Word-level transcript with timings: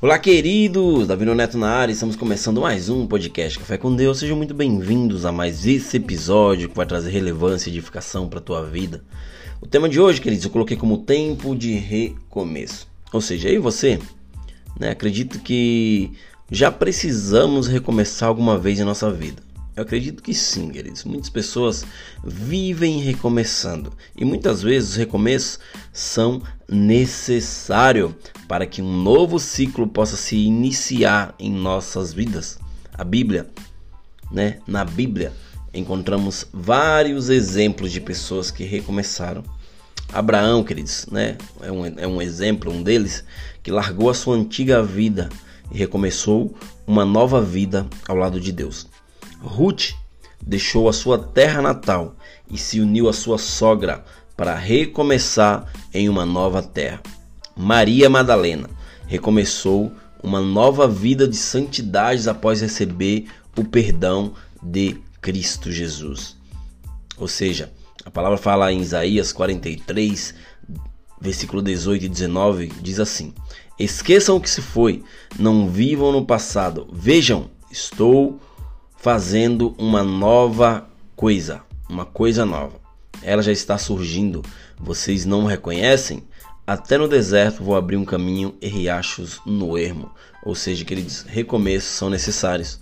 Olá, 0.00 0.16
queridos! 0.16 1.08
Davi 1.08 1.24
Neto 1.24 1.58
na 1.58 1.70
área, 1.70 1.92
estamos 1.92 2.14
começando 2.14 2.60
mais 2.60 2.88
um 2.88 3.04
podcast 3.04 3.58
Café 3.58 3.76
com 3.76 3.96
Deus. 3.96 4.20
Sejam 4.20 4.36
muito 4.36 4.54
bem-vindos 4.54 5.26
a 5.26 5.32
mais 5.32 5.66
esse 5.66 5.96
episódio 5.96 6.68
que 6.68 6.76
vai 6.76 6.86
trazer 6.86 7.10
relevância 7.10 7.68
e 7.68 7.72
edificação 7.72 8.28
para 8.28 8.38
a 8.38 8.42
tua 8.42 8.64
vida. 8.64 9.02
O 9.60 9.66
tema 9.66 9.88
de 9.88 10.00
hoje, 10.00 10.20
queridos, 10.20 10.44
eu 10.44 10.52
coloquei 10.52 10.76
como 10.76 10.98
tempo 10.98 11.52
de 11.56 11.72
recomeço. 11.72 12.86
Ou 13.12 13.20
seja, 13.20 13.48
e 13.48 13.58
você, 13.58 13.98
né, 14.78 14.90
acredito 14.90 15.40
que 15.40 16.12
já 16.48 16.70
precisamos 16.70 17.66
recomeçar 17.66 18.28
alguma 18.28 18.56
vez 18.56 18.78
em 18.78 18.84
nossa 18.84 19.10
vida. 19.10 19.42
Eu 19.78 19.82
acredito 19.82 20.24
que 20.24 20.34
sim, 20.34 20.70
queridos. 20.70 21.04
Muitas 21.04 21.30
pessoas 21.30 21.86
vivem 22.24 22.98
recomeçando 22.98 23.92
e 24.16 24.24
muitas 24.24 24.60
vezes 24.60 24.90
os 24.90 24.96
recomeços 24.96 25.60
são 25.92 26.42
necessários 26.68 28.12
para 28.48 28.66
que 28.66 28.82
um 28.82 28.92
novo 28.92 29.38
ciclo 29.38 29.86
possa 29.86 30.16
se 30.16 30.34
iniciar 30.34 31.32
em 31.38 31.52
nossas 31.52 32.12
vidas. 32.12 32.58
A 32.92 33.04
Bíblia, 33.04 33.48
né? 34.32 34.58
Na 34.66 34.84
Bíblia 34.84 35.32
encontramos 35.72 36.44
vários 36.52 37.28
exemplos 37.28 37.92
de 37.92 38.00
pessoas 38.00 38.50
que 38.50 38.64
recomeçaram. 38.64 39.44
Abraão, 40.12 40.64
queridos, 40.64 41.06
né? 41.06 41.38
É 41.60 41.70
um, 41.70 41.86
é 41.86 42.06
um 42.08 42.20
exemplo, 42.20 42.72
um 42.72 42.82
deles, 42.82 43.22
que 43.62 43.70
largou 43.70 44.10
a 44.10 44.14
sua 44.14 44.34
antiga 44.34 44.82
vida 44.82 45.28
e 45.70 45.78
recomeçou 45.78 46.52
uma 46.84 47.04
nova 47.04 47.40
vida 47.40 47.86
ao 48.08 48.16
lado 48.16 48.40
de 48.40 48.50
Deus. 48.50 48.88
Ruth 49.40 49.92
deixou 50.42 50.88
a 50.88 50.92
sua 50.92 51.18
terra 51.18 51.60
natal 51.60 52.16
e 52.50 52.56
se 52.56 52.80
uniu 52.80 53.08
à 53.08 53.12
sua 53.12 53.38
sogra 53.38 54.04
para 54.36 54.54
recomeçar 54.54 55.72
em 55.92 56.08
uma 56.08 56.24
nova 56.24 56.62
terra. 56.62 57.00
Maria 57.56 58.08
Madalena 58.08 58.70
recomeçou 59.06 59.92
uma 60.22 60.40
nova 60.40 60.86
vida 60.86 61.26
de 61.26 61.36
santidades 61.36 62.28
após 62.28 62.60
receber 62.60 63.26
o 63.56 63.64
perdão 63.64 64.34
de 64.62 64.96
Cristo 65.20 65.70
Jesus. 65.72 66.36
Ou 67.16 67.26
seja, 67.26 67.72
a 68.04 68.10
palavra 68.10 68.38
fala 68.38 68.72
em 68.72 68.80
Isaías 68.80 69.32
43, 69.32 70.34
versículo 71.20 71.60
18 71.60 72.04
e 72.04 72.08
19, 72.08 72.72
diz 72.80 73.00
assim: 73.00 73.34
Esqueçam 73.78 74.36
o 74.36 74.40
que 74.40 74.50
se 74.50 74.62
foi, 74.62 75.02
não 75.38 75.68
vivam 75.68 76.12
no 76.12 76.24
passado. 76.24 76.88
Vejam, 76.92 77.50
estou 77.70 78.40
fazendo 78.98 79.74
uma 79.78 80.02
nova 80.02 80.88
coisa, 81.16 81.62
uma 81.88 82.04
coisa 82.04 82.44
nova. 82.44 82.80
Ela 83.22 83.42
já 83.42 83.52
está 83.52 83.78
surgindo. 83.78 84.42
Vocês 84.78 85.24
não 85.24 85.46
reconhecem? 85.46 86.24
Até 86.66 86.98
no 86.98 87.08
deserto 87.08 87.64
vou 87.64 87.76
abrir 87.76 87.96
um 87.96 88.04
caminho 88.04 88.54
e 88.60 88.68
riachos 88.68 89.40
no 89.46 89.78
ermo. 89.78 90.10
Ou 90.42 90.54
seja, 90.54 90.84
queridos, 90.84 91.22
recomeços 91.22 91.90
são 91.90 92.10
necessários. 92.10 92.80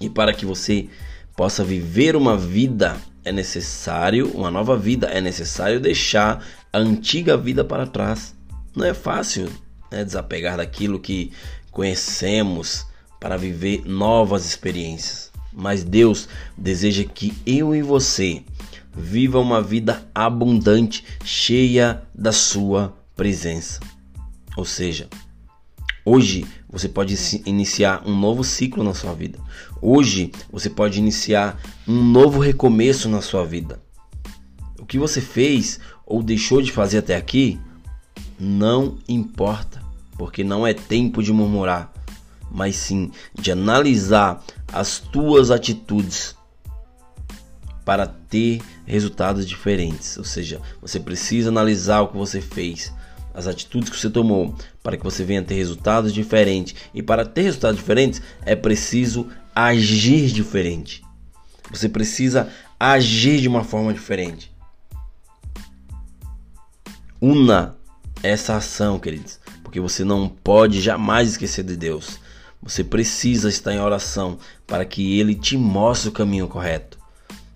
E 0.00 0.08
para 0.08 0.32
que 0.32 0.46
você 0.46 0.88
possa 1.36 1.64
viver 1.64 2.14
uma 2.14 2.36
vida 2.36 2.96
é 3.24 3.32
necessário, 3.32 4.30
uma 4.34 4.50
nova 4.50 4.76
vida, 4.76 5.06
é 5.06 5.20
necessário 5.20 5.80
deixar 5.80 6.44
a 6.72 6.78
antiga 6.78 7.36
vida 7.36 7.64
para 7.64 7.86
trás. 7.86 8.34
Não 8.76 8.84
é 8.84 8.92
fácil 8.92 9.50
né, 9.90 10.04
desapegar 10.04 10.58
daquilo 10.58 11.00
que 11.00 11.32
conhecemos, 11.70 12.86
para 13.24 13.38
viver 13.38 13.86
novas 13.86 14.44
experiências. 14.44 15.32
Mas 15.50 15.82
Deus 15.82 16.28
deseja 16.58 17.04
que 17.04 17.32
eu 17.46 17.74
e 17.74 17.80
você 17.80 18.42
viva 18.94 19.40
uma 19.40 19.62
vida 19.62 20.06
abundante, 20.14 21.02
cheia 21.24 22.02
da 22.14 22.32
sua 22.32 22.94
presença. 23.16 23.80
Ou 24.58 24.66
seja, 24.66 25.08
hoje 26.04 26.44
você 26.68 26.86
pode 26.86 27.16
iniciar 27.46 28.02
um 28.06 28.14
novo 28.14 28.44
ciclo 28.44 28.84
na 28.84 28.92
sua 28.92 29.14
vida. 29.14 29.38
Hoje 29.80 30.30
você 30.52 30.68
pode 30.68 30.98
iniciar 30.98 31.58
um 31.88 32.04
novo 32.04 32.38
recomeço 32.38 33.08
na 33.08 33.22
sua 33.22 33.46
vida. 33.46 33.80
O 34.78 34.84
que 34.84 34.98
você 34.98 35.22
fez 35.22 35.80
ou 36.04 36.22
deixou 36.22 36.60
de 36.60 36.70
fazer 36.70 36.98
até 36.98 37.16
aqui 37.16 37.58
não 38.38 38.98
importa, 39.08 39.82
porque 40.18 40.44
não 40.44 40.66
é 40.66 40.74
tempo 40.74 41.22
de 41.22 41.32
murmurar 41.32 41.93
mas 42.54 42.76
sim 42.76 43.10
de 43.34 43.50
analisar 43.50 44.42
as 44.72 45.00
tuas 45.00 45.50
atitudes 45.50 46.36
para 47.84 48.06
ter 48.06 48.62
resultados 48.86 49.46
diferentes. 49.46 50.16
Ou 50.16 50.24
seja, 50.24 50.60
você 50.80 51.00
precisa 51.00 51.48
analisar 51.48 52.02
o 52.02 52.08
que 52.08 52.16
você 52.16 52.40
fez, 52.40 52.92
as 53.34 53.48
atitudes 53.48 53.90
que 53.90 53.98
você 53.98 54.08
tomou, 54.08 54.54
para 54.82 54.96
que 54.96 55.02
você 55.02 55.24
venha 55.24 55.42
ter 55.42 55.56
resultados 55.56 56.14
diferentes. 56.14 56.76
E 56.94 57.02
para 57.02 57.26
ter 57.26 57.42
resultados 57.42 57.78
diferentes 57.78 58.22
é 58.46 58.54
preciso 58.54 59.28
agir 59.54 60.28
diferente. 60.28 61.02
Você 61.70 61.88
precisa 61.88 62.48
agir 62.78 63.40
de 63.40 63.48
uma 63.48 63.64
forma 63.64 63.92
diferente. 63.92 64.54
Una 67.20 67.74
essa 68.22 68.56
ação, 68.56 68.98
queridos, 68.98 69.40
porque 69.62 69.80
você 69.80 70.04
não 70.04 70.28
pode 70.28 70.80
jamais 70.80 71.30
esquecer 71.30 71.64
de 71.64 71.76
Deus. 71.76 72.20
Você 72.64 72.82
precisa 72.82 73.48
estar 73.48 73.74
em 73.74 73.80
oração 73.80 74.38
para 74.66 74.86
que 74.86 75.20
ele 75.20 75.34
te 75.34 75.56
mostre 75.56 76.08
o 76.08 76.12
caminho 76.12 76.48
correto. 76.48 76.98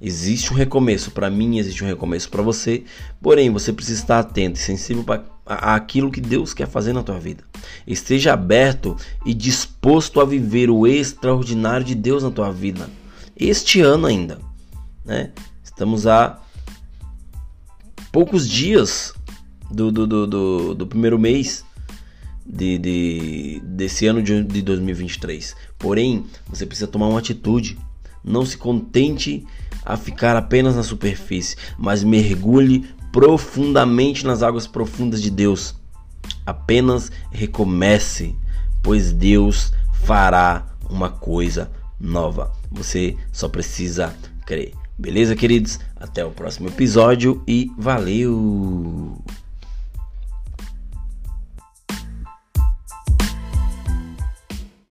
Existe 0.00 0.52
um 0.52 0.56
recomeço 0.56 1.12
para 1.12 1.30
mim, 1.30 1.58
existe 1.58 1.82
um 1.82 1.86
recomeço 1.86 2.28
para 2.28 2.42
você, 2.42 2.84
porém 3.22 3.48
você 3.50 3.72
precisa 3.72 4.00
estar 4.00 4.18
atento 4.18 4.58
e 4.58 4.62
sensível 4.62 5.04
para 5.04 5.24
aquilo 5.46 6.10
que 6.10 6.20
Deus 6.20 6.52
quer 6.52 6.66
fazer 6.66 6.92
na 6.92 7.02
tua 7.02 7.18
vida. 7.18 7.44
Esteja 7.86 8.34
aberto 8.34 8.96
e 9.24 9.32
disposto 9.32 10.20
a 10.20 10.24
viver 10.24 10.68
o 10.70 10.86
extraordinário 10.86 11.86
de 11.86 11.94
Deus 11.94 12.22
na 12.22 12.30
tua 12.30 12.52
vida. 12.52 12.90
Este 13.34 13.80
ano 13.80 14.06
ainda, 14.06 14.38
né? 15.04 15.30
Estamos 15.62 16.06
a 16.06 16.40
poucos 18.10 18.48
dias 18.48 19.14
do, 19.70 19.92
do, 19.92 20.06
do, 20.06 20.26
do, 20.26 20.74
do 20.74 20.86
primeiro 20.86 21.18
mês 21.18 21.65
de, 22.46 22.78
de, 22.78 23.62
desse 23.64 24.06
ano 24.06 24.22
de, 24.22 24.42
de 24.44 24.62
2023. 24.62 25.56
Porém, 25.78 26.24
você 26.48 26.64
precisa 26.64 26.86
tomar 26.86 27.08
uma 27.08 27.18
atitude. 27.18 27.78
Não 28.24 28.44
se 28.44 28.56
contente 28.56 29.44
a 29.84 29.96
ficar 29.96 30.36
apenas 30.36 30.74
na 30.74 30.82
superfície, 30.82 31.56
mas 31.78 32.02
mergulhe 32.02 32.86
profundamente 33.12 34.26
nas 34.26 34.42
águas 34.42 34.66
profundas 34.66 35.22
de 35.22 35.30
Deus. 35.30 35.74
Apenas 36.44 37.10
recomece, 37.30 38.34
pois 38.82 39.12
Deus 39.12 39.72
fará 40.04 40.66
uma 40.88 41.08
coisa 41.08 41.70
nova. 42.00 42.52
Você 42.70 43.16
só 43.32 43.48
precisa 43.48 44.14
crer. 44.44 44.72
Beleza, 44.98 45.36
queridos? 45.36 45.78
Até 45.94 46.24
o 46.24 46.30
próximo 46.30 46.68
episódio 46.68 47.42
e 47.46 47.70
valeu! 47.78 49.05